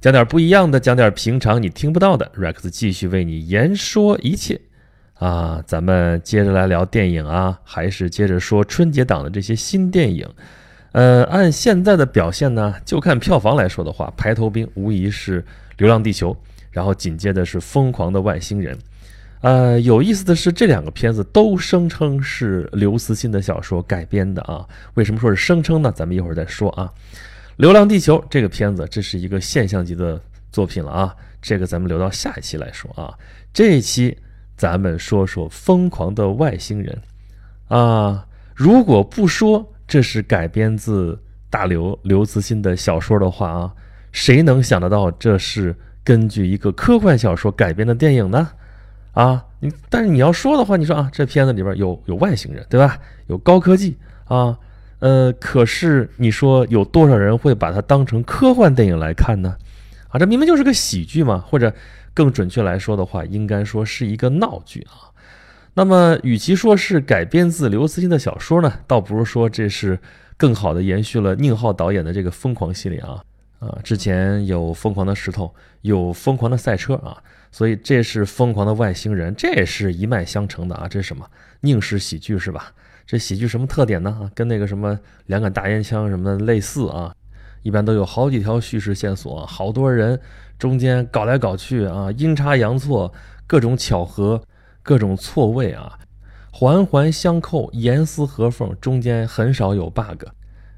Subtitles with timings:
[0.00, 2.30] 讲点不一样的，讲点平常你听不到的。
[2.36, 4.60] Rex 继续为你言说一切
[5.14, 5.60] 啊！
[5.66, 10.24] 咱们接着来聊电影啊，还是接着说春节档的这些新电影。
[10.92, 15.42] 呃，按现在的表现呢，就看票房来说的话，排头兵无疑是
[15.78, 16.32] 《流浪地球》，
[16.70, 18.76] 然后紧接着是《疯狂的外星人》。
[19.40, 24.64] 呃，有意思的是，这两个片子都声称是刘慈欣的小说改编的啊。
[24.94, 25.92] 为什么说是声称呢？
[25.92, 26.88] 咱们一会儿再说啊。
[27.58, 30.20] 《流浪地球》这个片子，这是一个现象级的
[30.52, 31.14] 作品了啊！
[31.42, 33.12] 这个咱们留到下一期来说啊。
[33.52, 34.16] 这一期
[34.56, 36.96] 咱们说说《疯狂的外星人》
[37.76, 38.24] 啊。
[38.54, 43.74] 如果不说这是改编自大刘刘慈欣的小说的话啊，
[44.12, 48.48] 谁能想得到这是根据一个科幻小说改编的电影呢？
[49.14, 52.96] 啊，你但是你要说的话，你说啊，这片子里边有有外星人，对吧？
[53.26, 54.56] 有高科技啊。
[55.00, 59.56] 呃，可是你说有多少人会把它当成科幻电影来看呢？
[60.08, 61.72] 啊，这明明就是个喜剧嘛，或者
[62.12, 65.12] 更准确来说的话，应该说是一个闹剧啊。
[65.74, 69.96] 那么，与其说是改编自刘慈欣的小说呢，倒不如说这是
[70.36, 73.22] 更好的延续了宁浩导演的这个疯狂系列啊。
[73.60, 77.16] 啊，之前有疯狂的石头，有疯狂的赛车啊，
[77.52, 80.88] 所以这是疯狂的外星人，这也是一脉相承的啊。
[80.88, 81.24] 这是什么？
[81.60, 82.72] 宁式喜剧是吧？
[83.08, 84.30] 这喜剧什么特点呢？
[84.34, 87.10] 跟那个什么两杆大烟枪什么的类似啊，
[87.62, 90.20] 一般都有好几条叙事线索，好多人
[90.58, 93.10] 中间搞来搞去啊，阴差阳错，
[93.46, 94.42] 各种巧合，
[94.82, 95.98] 各种错位啊，
[96.52, 100.24] 环环相扣，严丝合缝，中间很少有 bug，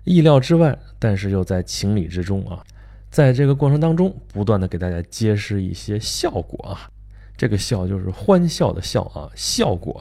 [0.04, 2.62] 意料之外，但是又在情理之中啊，
[3.10, 6.88] 在这个过程当中，不断的给大家揭示一些效果啊，
[7.36, 10.00] 这个笑就是欢笑的笑啊，效果。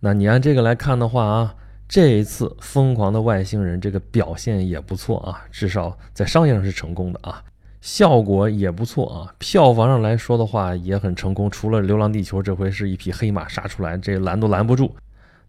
[0.00, 1.54] 那你按这个来看的话啊。
[1.92, 7.42] 这一次《疯狂的外星人》这个表现也不错啊，至少在商业上是成功的啊，
[7.80, 11.50] 效果也不错啊，票房上来说的话也很成功。
[11.50, 14.94] 除了《流浪地球》这回是一匹黑马杀出来，这拦都拦不住。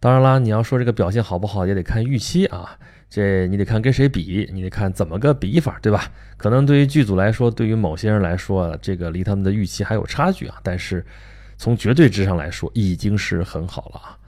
[0.00, 2.76] 当然啦，你要说这个表现好不好，也得看预期啊，
[3.08, 6.10] 这你得看跟谁比，你得看怎么个比法，对吧？
[6.36, 10.56] 可能对于剧组来说，对于某些人来说，这个离他们的预期还有差距啊。
[10.64, 11.06] 但是
[11.56, 14.18] 从绝对值上来说，已经是很好了啊。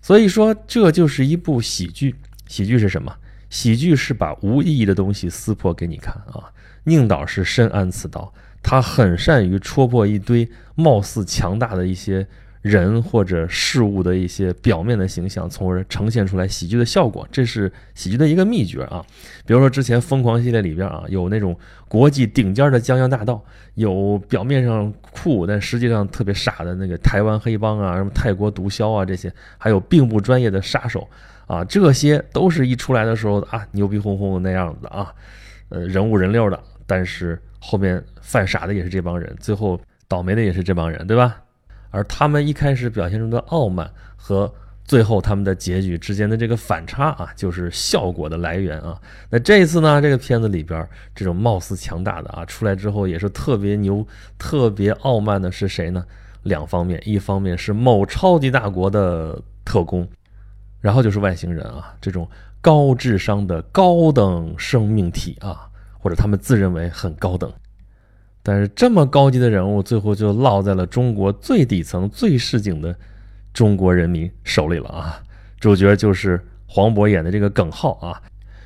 [0.00, 2.14] 所以说，这就是一部喜剧。
[2.46, 3.14] 喜剧是什么？
[3.50, 6.52] 喜剧是把无意义的东西撕破给你看啊！
[6.84, 8.32] 宁导是深谙此道，
[8.62, 12.26] 他很善于戳破一堆貌似强大的一些。
[12.62, 19.04] 人或者事物的一些表面的形象，从而呈现出来喜剧的效果，这是喜剧的一个秘诀啊。
[19.46, 23.42] 比如说之前《疯狂》系列里边啊，有那种国际顶尖的江洋大盗，
[23.74, 31.08] 有表面上酷但实际上特别傻的那个台湾黑帮啊，什么泰国毒枭啊这些，还有并不专业的杀手
[31.46, 35.14] 啊，这些都是一出来的时候啊，牛逼哄哄的那样子啊，
[35.68, 41.40] 呃，人物人六的，但是后面犯傻的也是这帮人，最后倒霉的也是这帮人，对吧？
[41.90, 44.52] 而他们一开始表现出的傲慢和
[44.84, 48.98] 最后他们的结局之间的这个反差啊，就是效果的来源啊。
[49.30, 54.06] 那这一次呢，这个片子里边这种貌似强大的啊，出来之后也是特别牛、
[54.38, 56.04] 特别傲慢的是谁呢？
[56.44, 60.08] 两方面，一方面是某超级大国的特工，
[60.80, 62.26] 然后就是外星人啊，这种
[62.62, 65.68] 高智商的高等生命体啊，
[65.98, 67.52] 或者他们自认为很高等。
[68.48, 72.96] 但是这么高级的人物，最后就落在了中国最底层、最市井的
[73.52, 75.22] 中国人民手里了啊！
[75.60, 78.22] 主角就是黄渤演的这个耿浩啊。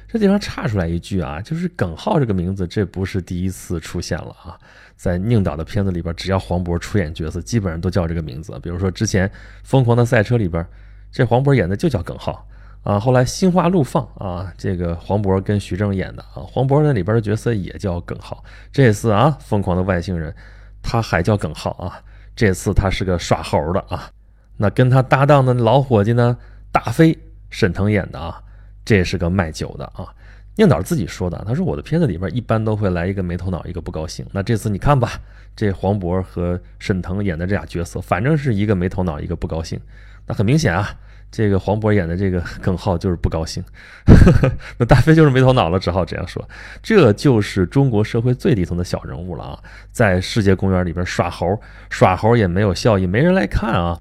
[0.06, 4.56] 这地方插出来一句啊，就是耿浩这个名字，这不是第一次出现了啊。
[4.94, 8.56] 在宁导的片子里边，只要黄渤出演角色，基本上都叫这个名字。
[8.62, 9.28] 比如说之前
[9.64, 10.64] 《疯狂的赛车》里边，
[11.10, 12.46] 这黄渤演的就叫耿浩。
[12.82, 18.42] 啊，后来心花怒放啊，这个黄渤跟徐峥演的啊，黄渤那里边的角色也叫耿浩。
[18.72, 20.34] 这次啊，疯狂的外星人，
[20.82, 22.02] 他还叫耿浩啊。
[22.34, 24.10] 这次他是个耍猴的啊。
[24.56, 26.36] 那跟他搭档的老伙计呢，
[26.72, 27.16] 大飞，
[27.50, 28.42] 沈腾演的啊，
[28.84, 30.12] 这是个卖酒的啊。
[30.56, 34.26] 宁导自己说的，他说我的片子里边一般都会来一个没头脑，一个不高兴。
[34.32, 35.12] 那这次你看吧，
[35.54, 39.80] 这黄渤和沈腾演的这俩角色，反正是一个没头脑，一个不高兴。
[40.26, 40.98] 那很明显啊。
[41.32, 43.64] 这个黄渤演的这个耿浩就是不高兴，
[44.76, 46.46] 那大飞就是没头脑了，只好这样说。
[46.82, 49.58] 这就是中国社会最底层的小人物了啊，
[49.90, 51.58] 在世界公园里边耍猴，
[51.88, 53.98] 耍猴也没有效益，没人来看啊。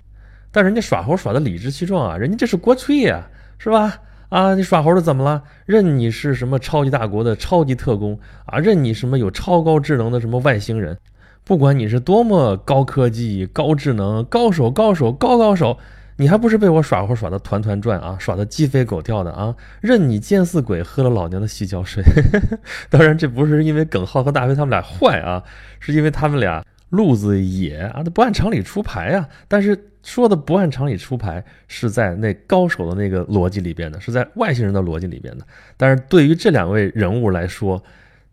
[0.51, 3.25] 但人家耍猴耍的理直气壮啊，人家这是国粹呀，
[3.57, 3.97] 是吧？
[4.27, 5.41] 啊，你耍猴的怎么了？
[5.65, 10.97] 任你是什么超级大国的超级特工啊，任你什么有超高智能的什么外星人，
[11.45, 15.77] 不管你是多么高科技、高智能、高手、高手、高高手。
[16.21, 22.03] 你还不是被我耍活耍的团团转啊，耍的鸡飞狗跳的啊，任你见似鬼，喝了老娘的洗脚水。
[22.91, 25.41] 当然，这不是因为耿浩和大飞他们俩坏啊，
[25.79, 29.27] 是因为他们俩路子野啊，他不按常理出牌啊。
[29.47, 35.45] 但是说的不按常理出牌，是在那高手的那个逻辑里边的，是在外星人的逻辑里边的。
[35.75, 37.81] 但是对于这两位人物来说，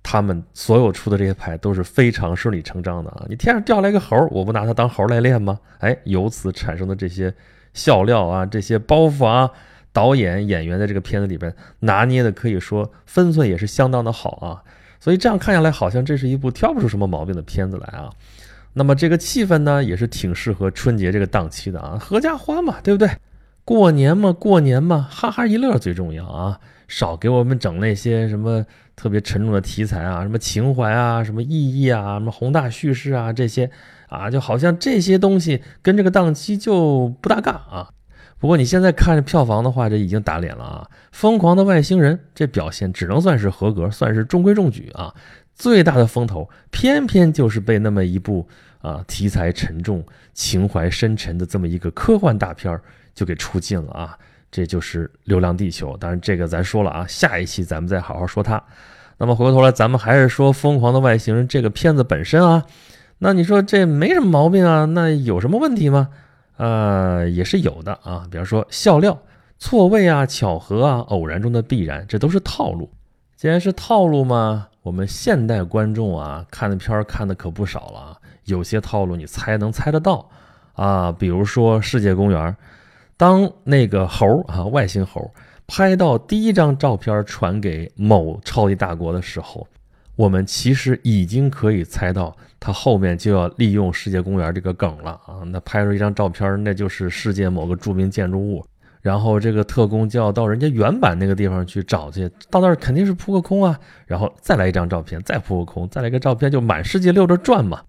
[0.03, 3.25] 他们所有出的这些牌都是非常顺理成章的啊！
[3.31, 5.59] 你天上掉来个猴，我不拿它当猴来练吗？
[5.79, 7.33] 哎，由此产生的这些
[7.79, 9.51] 笑料啊，这些包袱啊，
[9.93, 14.63] 导演演员在这个片子里边拿捏的可以说分寸也是相当的好啊！
[14.99, 18.11] 所以这样看下来，好像这是一部挑不出什么毛病的片子来啊。
[18.75, 23.09] 那么这个气氛呢，也是挺适合春节这个档期的啊，合家欢嘛，对不对？
[23.65, 26.59] 过年嘛，过年嘛，哈哈一乐最重要啊！
[26.89, 28.67] 少给我们整那些什么。
[28.99, 33.71] 特别沉重的题材啊，什么情怀啊，什么意义啊，什么宏大叙事啊，这些
[34.09, 37.91] 啊，就好像这些东西跟这个档期就不搭嘎啊。
[38.41, 40.89] 不过你现在看着票房的话，这已经打脸了啊！
[41.11, 45.13] 疯狂的外星人这表现只能算是合格，算是中规中矩啊。
[45.57, 48.47] 最大的风头偏偏就是被那么一部
[48.81, 52.81] 啊题材沉重、情怀深沉的这么一个科幻大片儿
[53.13, 54.17] 就给出尽了啊。
[54.53, 58.63] 这就是《流浪地球》，当然这个咱说了啊，下一期咱们再好好说它。
[59.19, 62.65] 那么回过头来，咱们还是说《疯狂的外星人》这个片子本身啊。
[63.19, 64.85] 那你说这没什么毛病啊？
[64.85, 66.09] 那有什么问题吗？
[66.57, 68.27] 呃，也是有的啊。
[68.31, 69.19] 比方说笑料、
[69.59, 72.91] 错位啊、巧合啊、偶然中的必然，这都是套路。
[73.37, 80.29] 既然是套路嘛，我们现代观众啊看的片儿看的可不少了啊，有些套路你猜能猜得到
[80.75, 81.13] 啊。
[81.13, 82.53] 比如说《世界公园》。
[83.17, 85.29] 当那个猴啊，外星猴
[85.67, 89.67] 拍到第一张照片传给某超级大国的时候，
[90.19, 95.47] 我们其实已经可以猜到他后面就要利用世界公园这个梗了啊。
[95.47, 98.67] 那拍出一张照片，那就是世界某个著名建筑物，
[99.01, 107.81] 然后这个特工就要到人家原版那个地方去找去，到那儿肯定是扑个空啊，然后再来一张照片，再扑个空，再来个照片，就满世界溜着转嘛。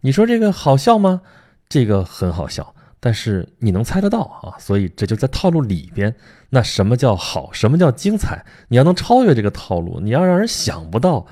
[0.00, 1.22] 你说这个好笑吗？
[1.68, 2.74] 这个很好笑。
[2.98, 6.12] 但是你能猜得到啊，所以这就在套路里边。
[6.50, 7.52] 那什么叫好？
[7.52, 8.44] 什么叫精彩？
[8.66, 11.24] 你要能超越这个套路，你要让人想不到，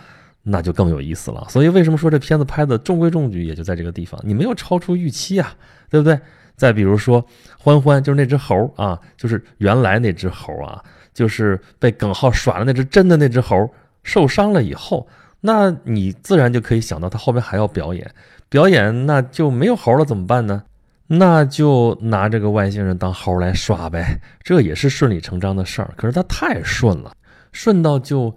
[0.45, 1.45] 那就更有意思了。
[1.49, 5.53] 所以为什么说这片子拍的中规中矩，也就在这个地方，你没有超出预期啊，
[5.91, 6.17] 对不对？
[6.55, 7.27] 再比如说
[7.59, 10.81] 欢欢，就是那只猴啊，就是原来那只猴啊，
[11.13, 13.69] 就是被耿浩耍了那只真的那只猴
[14.05, 15.09] 受伤了以后，
[15.41, 18.09] 那你自然就可以想到他后面还要表演，
[18.49, 20.63] 表演那就没有猴了，怎么办呢？
[21.07, 25.93] 那就拿这个外星人当猴来耍呗，这也是顺理成章的事儿。
[25.97, 27.13] 可是他太顺了，
[27.53, 28.35] 顺到就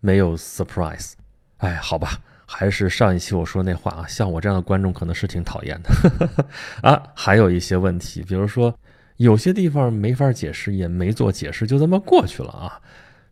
[0.00, 1.12] 没有 surprise。
[1.60, 6.46] 哎，好吧，还是上一期我说那话啊，像我这样的观众可能是挺讨厌的
[6.82, 7.02] 啊。
[7.14, 8.74] 还有一些问题，比如说
[9.16, 12.80] 有些地方没法解释，也没做解释，就这么过去了啊。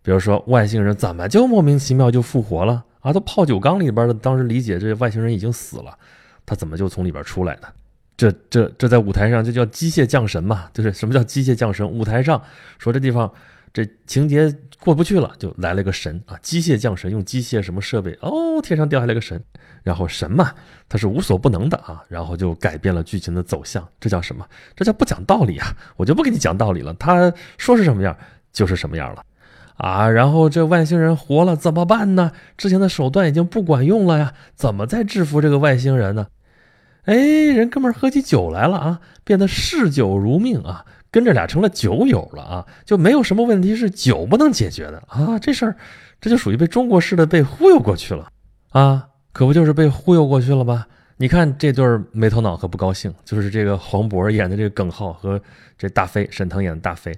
[0.02, 3.12] 比如说外星人怎么就莫名其妙就复活了啊？
[3.12, 5.98] 都泡酒缸里边的，当时理解这外星人已经死了，
[6.46, 7.68] 他怎么就从里边出来的？
[8.16, 11.88] 这这这在舞台上就叫机械降神嘛，就是什么叫机械降神？
[11.88, 12.42] 舞台上
[12.78, 13.32] 说这地方
[13.72, 19.42] 这情节过不去了，就来了个神啊，机械降神，用机械什么设备哦，天上掉下来个神，
[19.82, 20.52] 然后神嘛，
[20.88, 24.46] 他是无所不能的啊，然后就改变了剧情的走向，这叫什么？
[24.76, 25.76] 这叫不讲道理啊！
[25.96, 28.16] 我就不给你讲道理了，他说是什么样
[28.52, 29.24] 就是什么样了
[29.76, 30.08] 啊！
[30.08, 32.32] 然后这外星人活了怎么办呢？
[32.56, 36.28] 之前的手段已经不管用了呀，怎么再制服这个外星人呢？
[37.04, 45.38] 哎，人哥们儿喝起酒来了啊，变得嗜酒如命啊，跟这俩成了酒友了啊，就没有什么问题是酒不能解决的啊。
[45.38, 45.76] 这事儿，
[46.20, 48.30] 这就属于被中国式的被忽悠过去了
[48.70, 50.86] 啊，可不就是被忽悠过去了吗？
[51.16, 55.40] 你看这对没头脑和不高兴，就是这个黄渤演的这个耿浩和
[55.76, 57.12] 这大飞沈腾演的大飞，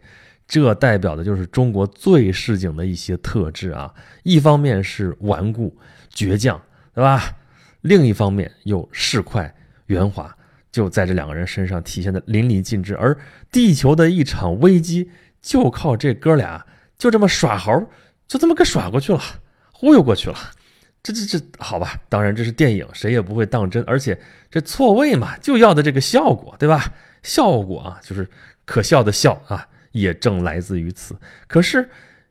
[0.47, 3.93] 这代表的就是中国最市井的一些特质啊。
[4.23, 5.77] 一方面是顽固
[6.15, 6.61] 倔强，
[6.95, 7.37] 对吧？
[7.83, 9.51] 另一方面又市侩。
[9.87, 10.33] 圆滑
[10.71, 13.17] 就在这两个人身上体现的淋漓尽致，而
[13.50, 15.11] 地球的一场危机
[15.43, 16.65] 就靠这哥俩
[16.97, 17.89] 就这么耍猴，
[18.29, 19.21] 就这么给耍过去了，
[19.73, 20.37] 忽悠过去了。
[21.03, 21.99] 这这这好吧？
[22.09, 23.83] 当然这是电影，谁也不会当真。
[23.87, 26.93] 而且这错位嘛，就要的这个效果，对吧？
[27.23, 28.29] 效果啊，就是
[28.67, 31.17] 可笑的笑啊，也正来自于此。
[31.49, 31.89] 可是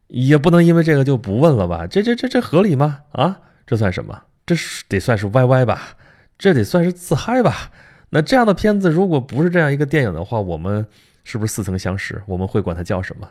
[0.07, 1.87] 也不能因为这个就不问了吧？
[1.87, 3.01] 这这这这合理吗？
[3.11, 4.21] 啊，这算什么？
[4.45, 4.55] 这
[4.87, 5.97] 得算是 YY 吧？
[6.37, 7.71] 这得算是自嗨吧？
[8.09, 10.85] 那这样的片子如果不是这样一个电影的话，我们
[11.23, 12.21] 是不是似曾相识？
[12.25, 13.27] 我们会管它叫什么？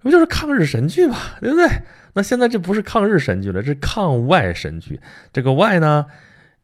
[0.00, 1.68] 不就是抗日神剧嘛，对不对？
[2.14, 5.00] 那现在这不是抗日神剧了，这是抗外神剧。
[5.32, 6.06] 这个外呢，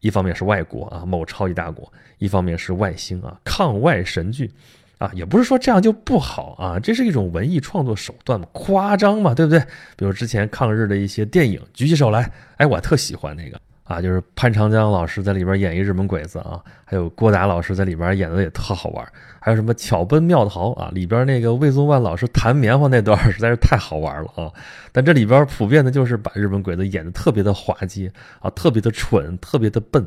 [0.00, 1.84] 一方面是外国啊，某超级大国；
[2.18, 4.50] 一方面是外星啊，抗外神剧。
[4.98, 9.58] 啊，也不是说这样就不好啊，这是一种文艺创作手段嘛，夸张嘛，对不对？
[9.96, 13.60] 比如之前抗日的一些电影，举起手来，哎，我特喜欢那个。
[13.84, 19.06] 啊，就是潘长江老师在里边演一日本鬼子啊，还有郭达老师在里边演的也特好玩，
[19.38, 24.50] 还有什么巧奔妙逃啊，里边那个魏宗万老师弹棉花那段实在是太好玩了啊。
[24.90, 28.10] 但这里边普遍的就是把日本鬼子演的特别的滑稽
[28.40, 30.06] 啊，特别的蠢，特别的笨。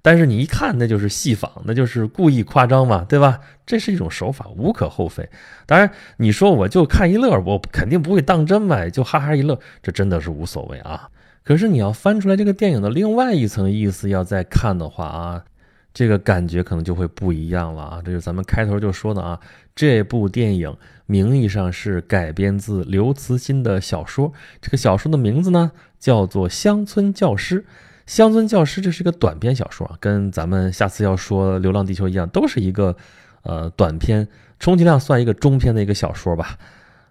[0.00, 3.40] 但是你一看，那就是戏仿，那就是故意夸张嘛，对吧？
[3.66, 5.28] 这是一种手法，无可厚非。
[5.66, 11.10] 当然，你说我就看一乐，我肯定不会当真嘛，就哈哈一乐，这真的是无所谓啊。
[11.48, 15.42] 可是你要翻出来这个电影的另外一层意思，要再看的话啊，
[15.94, 18.02] 这个感觉可能就会不一样了啊。
[18.04, 19.40] 这就是咱们开头就说的啊，
[19.74, 20.76] 这部电影
[21.06, 27.62] 名义上是改编自刘慈欣的小说，这个小说的名字呢叫做《乡村教师》。
[28.04, 32.94] 《乡村教师》这是一个短篇小说啊，跟咱们下次要说《流浪地球》一样，都是一个
[33.40, 34.28] 呃短篇，
[34.60, 36.58] 充其量算一个中篇的一个小说吧。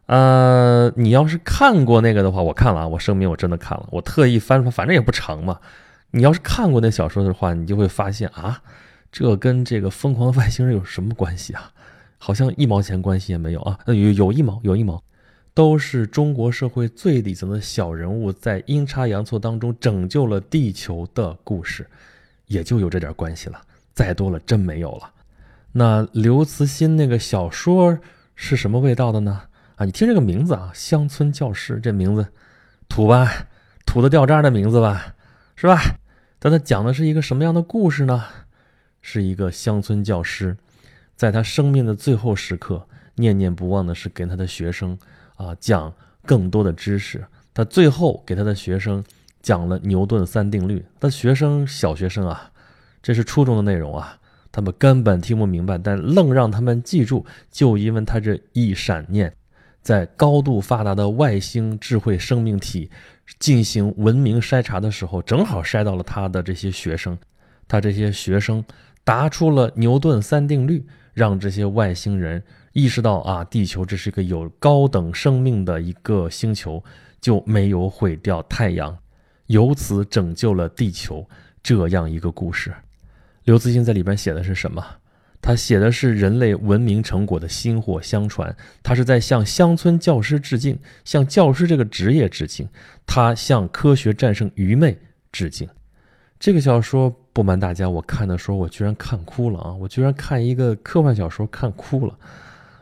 [0.07, 5.59] 呃，你要是看过那个的话，我看了啊，我声明我真的看了，我特意翻出来，反正也不长嘛。
[6.11, 8.61] 你要是看过那小说的话，你就会发现啊，
[9.11, 11.71] 这跟这个疯狂的外星人有什么关系啊？
[12.17, 13.77] 好像一毛钱关系也没有啊。
[13.87, 15.03] 有有一毛，有一毛，
[15.53, 21.85] 都是中国社会最底层的小人物在阴差阳错当中拯救了地球的故事，
[22.47, 23.61] 也就有这点关系了。
[23.93, 25.11] 再多了真没有了。
[25.73, 27.99] 那刘慈欣那个小说
[28.35, 29.41] 是什么味道的呢？
[29.77, 32.27] 啊，你听这个名字啊，乡村教师这名字
[32.89, 33.47] 土吧，
[33.85, 35.13] 土的掉渣的名字吧，
[35.55, 35.79] 是吧？
[36.39, 38.23] 但他讲的是一个什么样的故事呢？
[39.03, 40.57] 是一个乡村教师，
[41.15, 44.97] 在他生命的最后时刻，念念不忘的是给他的学生
[45.35, 45.93] 啊讲
[46.25, 47.23] 更多的知识。
[47.53, 49.03] 他最后给他的学生
[49.43, 50.83] 讲了牛顿三定律。
[50.99, 52.51] 他学生小学生啊，
[53.03, 54.17] 这是初中的内容啊，
[54.51, 59.35] 他们根本听不明白，但愣让他们记住，就因为他这一闪念。
[59.87, 62.91] 在高度发达的外星智慧生命体
[63.39, 67.17] 进行文明筛查的时候，正好筛到了他的这些学生。
[67.69, 68.61] 他这些学生
[69.05, 76.83] 答出了牛顿三定律，让这些外星人意识到啊，地球这是一个有高等生命的一个星球，
[77.21, 78.97] 就没有毁掉太阳，
[79.45, 81.25] 由此拯救了地球。
[81.63, 82.73] 这样一个故事，
[83.45, 84.85] 刘慈欣在里边写的是什么？
[85.41, 92.67] 他写的是人类文明成果的薪火相传，他是在向乡村教师致敬，向教师这个职业致敬，
[93.05, 94.97] 他向科学战胜愚昧
[95.31, 95.69] 致敬。
[96.39, 99.73] 这个小说不瞒大家，我看的时候我居然看哭了啊！
[99.73, 102.17] 我居然看一个科幻小说看哭了。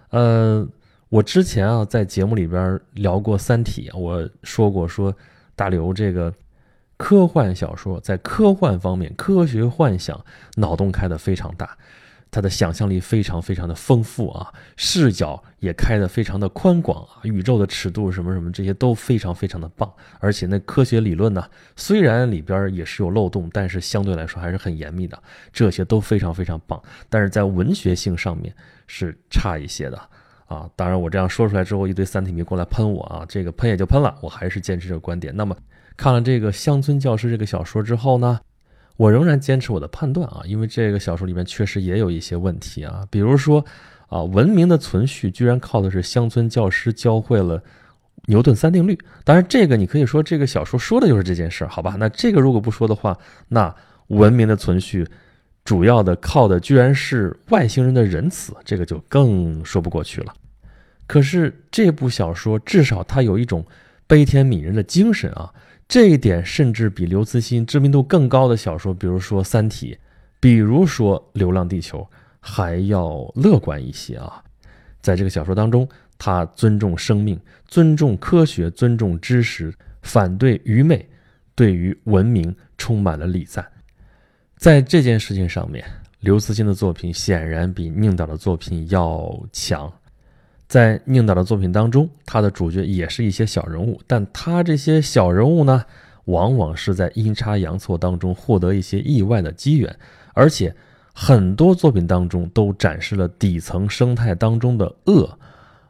[0.10, 0.68] 呃，
[1.10, 5.16] 我之前啊在节目里边聊过《三体》，我说过说
[5.56, 6.34] 大刘这个
[6.98, 11.78] 科幻小说在科幻方面科学幻想脑洞开得非常大。
[12.36, 19.90] 他的想象力非常非常的丰富啊，视角也开得非常的宽广啊，宇宙的尺度什么什么这些都非常非常的棒，
[20.20, 25.18] 而且那科学理论呢，虽然里边也是有漏洞，但是相对来说还是很严密的，
[25.54, 28.54] 这些都非常非常棒，但是在文学性上面
[28.86, 29.98] 是差一些的
[30.48, 30.70] 啊。
[30.76, 35.34] 当然我这样说出来之后，一堆三体迷过来喷我啊，这个喷也就喷了，我还是坚持这个观点。
[35.34, 35.56] 那么
[35.96, 38.42] 看了这个乡村教师这个小说之后呢？
[38.98, 43.64] 我仍然坚持我的判断啊，因为这个小说里面确实也有一些问题啊，比如说
[44.08, 47.62] 啊，文明的存续居然靠的是乡村教师教会了
[48.28, 48.98] 牛顿三定律。
[49.24, 51.96] 当然，这个你可以说这个小说说的就是这件事儿，好吧？
[52.00, 53.18] 那这个如果不说的话，
[53.50, 53.76] 那
[54.08, 55.06] 文明的存续
[55.66, 60.34] 主要的靠的居然是外星人的仁慈，这个就更说不过去了。
[61.06, 63.66] 可是这部小说至少它有一种
[64.08, 65.52] 悲天悯人的精神啊。
[65.88, 69.94] 这一点甚至比刘慈欣知名度更高的小说，比如说《三体》，
[70.40, 72.00] 比如说《流浪地球》，
[72.40, 74.44] 还要乐观一些啊！
[75.02, 75.88] 在这个小说当中，
[76.18, 81.08] 他尊重生命，尊重科学，尊重知识，反对愚昧，
[81.54, 83.66] 对于文明充满了礼赞。
[84.58, 85.86] 在这件事情上面，
[86.20, 89.92] 刘慈欣的作品显然比宁导的作品要强。
[90.68, 95.86] 在宁导的作品当中，他的主角也是一些小人物，但他这些小人物呢，
[96.26, 99.96] 往往是在阴差阳错当中获得一些意外的机缘，
[100.34, 100.76] 而且
[101.14, 105.38] 很多作品当中都展示了底层生态当中的恶。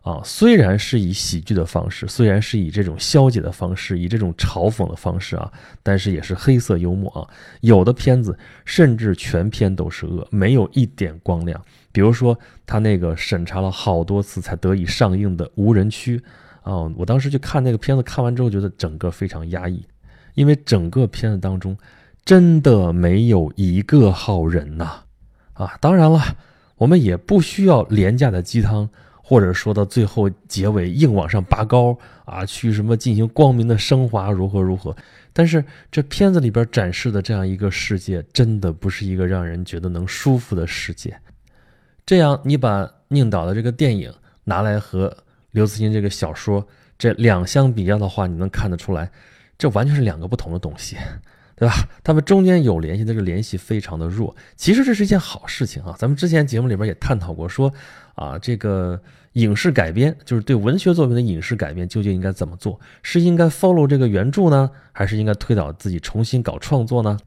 [0.06, 7.26] 啊，虽然是以喜剧的方式，虽然是以这种消解的方式，以这种嘲讽的方式啊，但是也是黑色幽默啊。
[7.62, 11.60] 有的片子甚至全片都是恶，没有一点光亮。
[11.92, 16.20] 比如说他那个审查了好多次才得以上映的《无人区》
[16.62, 19.84] 啊，我当时去看那个片子，看完之后觉得整个非常压抑，
[20.36, 21.76] 因为整个片子当中
[22.24, 25.02] 真的没有一个好人呐。
[25.54, 26.22] 啊，当然了。
[26.78, 28.90] 我们也不需要廉价的鸡汤，
[29.28, 34.96] 或者说到最后结尾硬往上拔高啊，去什么进行光明的升华，如何如何。
[35.34, 41.20] 但是这片子里边展示的这样一个世界，真的不是一个让人觉得能舒服的世界。
[42.06, 44.14] 这样，你把宁导的这个电影
[44.44, 45.18] 拿来和
[45.50, 46.64] 刘慈欣这个小说
[47.00, 49.10] 这两相比较的话，你能看得出来，
[49.58, 50.98] 这完全是两个不同的东西，
[51.56, 51.74] 对吧？
[52.04, 54.36] 他们中间有联系，但是联系非常的弱。
[54.56, 55.96] 其实这是一件好事情啊。
[55.98, 57.74] 咱们之前节目里边也探讨过，说
[58.16, 59.02] 啊，这个。
[59.36, 62.80] 影视改编就是对文学作品的影视改编，究竟应该怎么做？
[63.04, 67.20] 是应该 follow 这个原著呢，还是应该推导自己重新搞创作呢？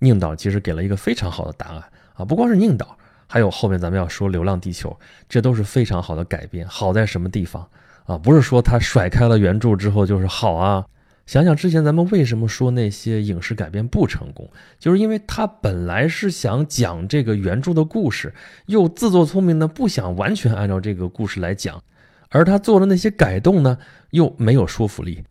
[0.00, 1.82] 宁导其实给了一个非常好的答案
[2.16, 2.22] 啊！
[2.22, 4.90] 不光是宁导，还有后面咱们要说《流浪地球》，
[5.26, 6.68] 这都是非常好的改编。
[6.68, 7.66] 好在什么地方
[8.04, 8.18] 啊？
[8.18, 10.84] 不是说他甩开了原著之后就是好啊。
[11.26, 18.34] 想想之前咱们为什么说那些影视改编不成功，就是因为他本来是想讲这个原著的故事，
[18.66, 21.82] 又自作聪明的不想完全按照这个故事来讲，
[22.28, 23.78] 而他做的那些改动呢，
[24.10, 25.24] 又没有说服力，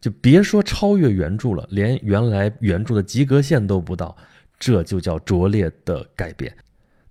[0.00, 4.16] 就别说超越原著了，连原来原著的及格线都不到，
[4.58, 6.52] 这就叫拙劣的改编。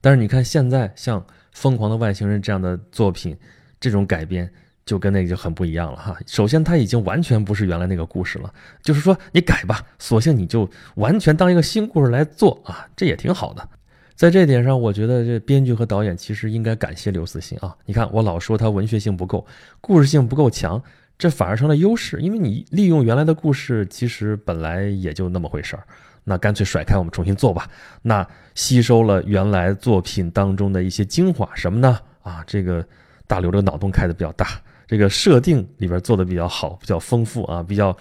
[0.01, 1.21] 但是你看现在像
[1.53, 3.37] 《疯狂的外星人》这样的作品，
[3.79, 4.51] 这种改编。
[4.85, 6.15] 就跟那个就很不一样了哈。
[6.27, 13.67] 首先，它已经完全不是原来那个故事了，就是说你改吧，索性你就完全当一个新故事来做啊，这也挺好的。
[14.15, 17.75] 在这点上，我觉得这编剧和导演其实应该感谢刘慈欣啊。
[17.85, 19.45] 你看，我老说他文学性不够，
[19.81, 20.81] 故事性不够强，
[21.17, 25.83] 这反而成了优势，因为你利用原来的故事，其实本来也就那么回事儿，
[26.23, 27.67] 那干脆甩开，我们重新做吧。
[28.03, 31.99] 那吸收了原来作品当中的一些精华，什么呢？
[32.21, 32.87] 啊，这个
[33.27, 34.47] 大刘这个脑洞开的比较大。
[34.87, 37.95] 这个设定里边做的比较好，比较丰富啊，比较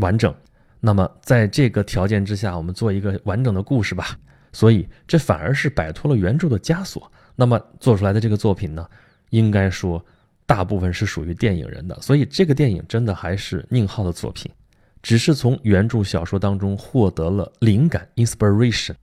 [0.00, 0.34] 完整。
[0.80, 4.16] 那么在这个条件之下，我们做一个完整的故事吧。
[4.52, 7.10] 所以这反而是摆脱了原著的枷锁。
[7.34, 8.88] 那么做出来的这个作品呢，
[9.30, 10.02] 应该说
[10.46, 11.98] 大部分是属于电影人的。
[12.00, 14.50] 所以这个电影真的还是宁浩的作品，
[15.02, 18.94] 只是从原著小说当中获得了灵感 （inspiration），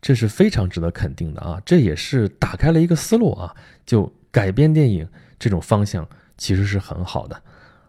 [0.00, 1.60] 这是非常值得肯定的啊。
[1.64, 3.52] 这也是打开了一个思路啊，
[3.84, 6.08] 就改编电影这种方向。
[6.40, 7.42] 其实是很好的，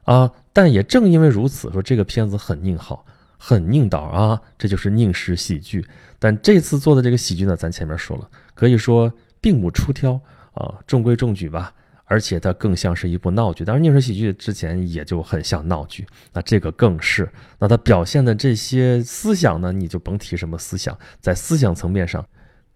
[0.03, 3.05] 啊，但也正因为如此，说这个片子很宁好，
[3.37, 5.87] 很宁导啊，这就是宁式喜剧。
[6.19, 10.19] 但这次做的这个喜剧呢，咱前面说了，可以说并不出挑
[10.53, 11.73] 啊，中规中矩吧。
[12.03, 13.63] 而且它更像是一部闹剧。
[13.63, 17.31] 当然，宁式喜剧之前也就很像闹剧，那这个更是。
[17.57, 22.25] 那它表现的这些思想呢，你就甭提什么思想，在思想层面上，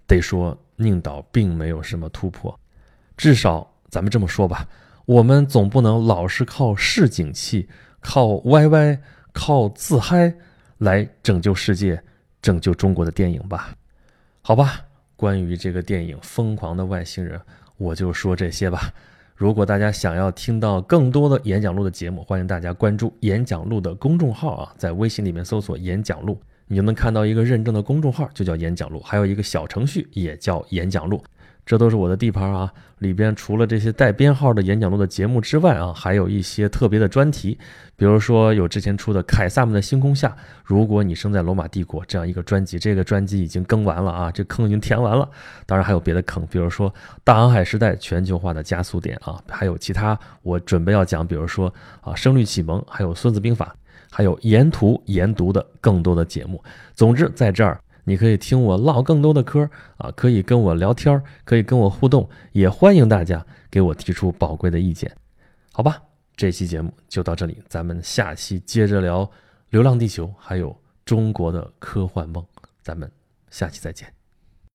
[0.08, 2.58] 得说宁导并没有什么突破。
[3.18, 4.66] 至少咱们这么说吧。
[5.06, 8.98] 我们总不能老是靠市井气、靠 YY、
[9.32, 10.34] 靠自嗨
[10.80, 12.02] 来拯救世界、
[12.42, 13.76] 拯救中国的电影吧？
[14.42, 14.82] 好吧，
[15.16, 17.38] 关于这个电影《疯狂的外星人》，
[17.78, 18.92] 我就说这些吧。
[19.36, 31.24] 如果大家想要听到更多的演讲录的节目，欢迎大家关注演讲录的公众号啊，在微信里面搜索“演讲录”，你就能看到一个认证的公众号，就叫演讲录，还有一个小程序也叫演讲录。
[31.66, 32.72] 这都是我的地盘啊！
[33.00, 37.58] 里边除了这些带编号的演讲录的节目之外啊，还有一些特别的专题，
[37.98, 40.30] 比如说有之前出的《凯撒们的星空下》，
[40.64, 45.28] 如果你生在罗马帝国这样一个专辑，这个专辑已经更完了啊，这坑已经填完了。
[45.66, 53.76] 当然还有别的坑，比如说大航海时代全球化的加速点啊，还有其他我准备要讲，比如说啊声律启蒙，还有孙子兵法，
[54.10, 56.64] 还有沿途研读的更多的节目。
[56.94, 57.80] 总之在这儿。
[58.06, 65.14] 你可以听我唠更多的嗑啊，可以跟我聊天，可以跟我互动，也欢迎大家给我提出宝贵的意见，
[65.74, 66.02] 好吧？
[66.38, 69.26] 这期节目就到这里，咱们下期接着聊
[69.70, 72.46] 《流浪地球》，还有中国的科幻梦，
[72.82, 73.10] 咱们
[73.50, 74.25] 下期再见。